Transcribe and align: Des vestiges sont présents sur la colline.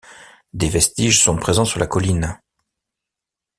Des 0.53 0.67
vestiges 0.69 1.21
sont 1.23 1.35
présents 1.35 1.63
sur 1.63 1.79
la 1.79 1.85
colline. 1.85 2.39